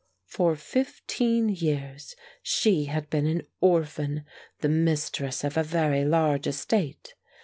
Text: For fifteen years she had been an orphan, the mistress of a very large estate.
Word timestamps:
For 0.25 0.55
fifteen 0.55 1.49
years 1.49 2.15
she 2.41 2.85
had 2.85 3.07
been 3.11 3.27
an 3.27 3.43
orphan, 3.59 4.25
the 4.61 4.67
mistress 4.69 5.43
of 5.43 5.57
a 5.57 5.63
very 5.63 6.03
large 6.05 6.47
estate. 6.47 7.13